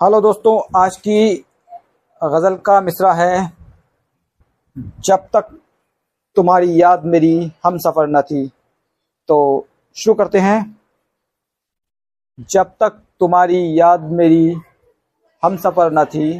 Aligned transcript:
Hello 0.00 0.20
दोस्तों, 0.20 0.60
आज 0.76 0.96
की 0.96 1.34
गज़ल 2.20 2.54
का 2.56 2.80
मिसरा 2.80 3.12
है। 3.12 3.52
जब 5.04 5.26
तक 5.32 5.48
तुम्हारी 6.36 6.80
याद 6.82 7.04
मेरी 7.04 7.52
हम 7.64 7.76
सफ़र 7.78 8.06
न 8.08 8.22
थी। 8.22 8.46
तो 9.28 9.66
शुरू 9.96 10.14
करते 10.14 10.38
हैं। 10.38 10.78
जब 12.50 12.72
तक 12.80 13.02
तुम्हारी 13.20 13.80
याद 13.80 14.04
मेरी 14.12 14.56
हम 15.42 15.56
सफ़र 15.56 15.92
न 15.92 16.04
थी। 16.04 16.32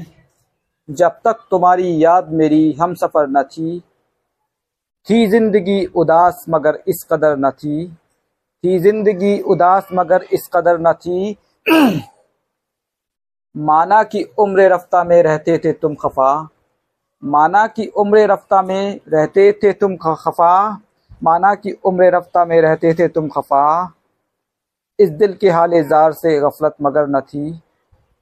जब 0.89 1.21
तक 1.25 1.45
तुम्हारी 1.51 2.05
याद 2.05 2.33
मेरी 2.33 2.73
हम 2.73 2.95
सफ़र 2.95 3.29
न 3.29 3.43
थी। 3.43 3.79
थी 5.07 5.27
ज़िंदगी 5.27 5.85
उदास 5.87 6.45
मगर 6.49 6.83
इस 6.89 7.07
कदर 7.13 7.37
न 7.37 7.51
थी। 7.51 7.87
थी 7.89 8.79
ज़िंदगी 8.79 9.39
उदास 9.41 9.89
मगर 9.93 10.23
इस 10.33 10.49
कदर 10.55 10.81
न 10.81 10.93
थी। 10.95 11.37
माना 13.57 14.03
कि 14.03 14.22
उम्र 14.39 14.72
रफ्ता 14.72 15.04
में 15.04 15.22
रहते 15.22 15.59
थे 15.59 15.72
तुम 15.72 15.95
खफा। 15.95 16.49
माना 17.25 17.67
कि 17.67 17.86
उम्र 17.86 18.18
रफ्ता 18.18 18.63
में 18.63 19.00
रहते 19.09 19.53
थे 19.53 19.73
तुम 19.73 19.96
खफा। 19.96 20.81
माना 21.23 21.54
कि 21.54 21.73
उम्र 21.85 22.17
रफ्ता 22.17 22.45
में 22.45 22.61
रहते 22.61 22.95
थे 22.95 23.09
तुम 23.09 23.29
खफा। 23.29 23.93
इस 24.99 25.11
दिल 25.11 25.32
के 25.32 25.50
हाल 25.50 25.82
जार 25.82 26.13
से 26.13 26.40
गफलत 26.40 26.76
मगर 26.82 27.07
न 27.09 27.21
थी। 27.21 27.63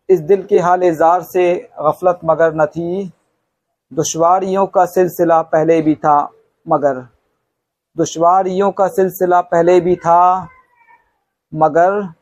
इस 0.09 0.21
दिल 0.21 0.43
के 0.43 0.59
हाल 0.59 0.81
जार 0.81 1.23
से 1.23 1.69
गफलत 1.81 2.21
मगर 2.25 2.55
न 2.55 2.67
थी। 2.67 3.13
दुश्वारियों 3.95 4.67
का 4.67 4.85
सिलसिला 4.85 5.43
पहले 5.43 5.81
भी 5.83 5.95
था 5.95 6.31
मगर। 6.69 7.07
दुश्वारियों 7.97 8.71
का 8.71 8.89
सिलसिला 8.89 9.41
पहले 9.41 9.81
भी 9.81 9.97
था 9.97 10.49
मगर। 11.55 12.18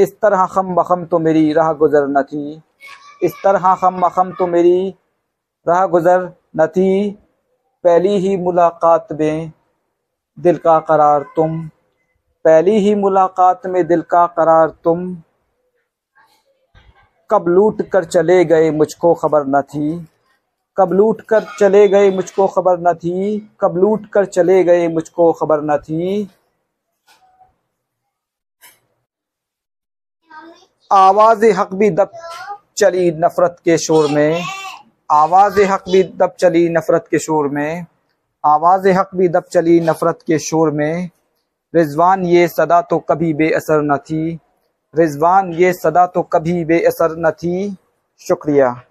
इस 0.00 0.12
तरह 0.20 0.46
खम 0.46 0.74
बखम 0.74 1.04
तो 1.04 1.18
मेरी 1.18 1.52
राह 1.52 1.72
गुजर 1.72 2.06
न 2.08 2.22
थी। 2.22 2.62
इस 3.22 3.32
तरह 3.44 3.74
खम 3.74 4.00
बखम 4.00 4.32
तो 4.32 4.46
मेरी 4.46 4.94
राह 5.66 5.86
गुजर 5.86 6.28
न 6.56 6.66
थी। 6.66 7.10
पहली 7.84 8.16
ही 8.18 8.36
मुलाकात 8.36 9.08
में 9.12 9.52
दिल 10.38 10.56
का 10.56 10.78
करार 10.80 11.24
तुम। 11.36 11.60
पहली 12.44 12.78
ही 12.78 12.94
मुलाकात 12.94 13.66
में 13.66 13.86
दिल 13.86 14.02
का 14.02 14.26
करार 14.26 14.68
तुम। 14.84 15.14
कब 17.30 17.48
लूट 17.48 17.82
कर 17.82 18.04
चले 18.04 18.44
गए 18.44 18.70
मुझको 18.70 19.14
खबर 19.14 19.46
न 19.46 19.60
थी। 19.62 20.06
कब 20.76 20.92
लूट 20.92 21.20
कर 21.20 21.44
चले 21.58 21.86
गए 21.88 22.10
मुझको 22.10 22.46
खबर 22.46 22.78
न 22.80 22.92
थी। 22.94 23.38
कब 23.60 23.76
लूट 23.76 24.06
कर 24.06 24.24
चले 24.24 24.62
गए 24.64 24.88
मुझको 24.88 25.32
खबर 25.32 25.62
न 25.62 25.76
थी। 25.78 26.28
आवाज़ 30.92 31.44
हक 31.44 31.74
भी 31.74 31.90
दब 31.90 32.10
चली 32.76 33.10
नफ़रत 33.10 33.56
के 33.64 33.78
शोर 33.78 34.10
में। 34.10 34.42
आवाज़ 35.10 35.60
हक 35.60 35.84
भी 35.88 36.02
दब 36.02 36.34
चली 36.38 36.68
नफ़रत 36.68 37.04
के 37.10 37.18
शोर 37.18 37.48
में। 37.48 37.86
आवाज़ 38.46 38.88
हक 38.88 39.10
भी 39.14 39.28
दब 39.28 39.42
चली 39.52 39.80
नफ़रत 39.80 40.18
के 40.26 40.38
शोर 40.38 40.70
में। 40.70 41.10
रिजवान 41.74 42.24
ये 42.24 42.48
सदा 42.48 42.80
तो 42.80 42.98
कभी 42.98 43.34
बेअसर 43.34 43.82
न 43.82 43.96
थी। 43.96 44.38
रिजवान 44.98 45.52
ये 45.52 45.72
सदा 45.72 46.06
तो 46.06 46.22
कभी 46.22 46.64
बेअसर 46.64 47.14
न 47.18 47.30
थी। 47.30 47.76
शुक्रिया। 48.20 48.82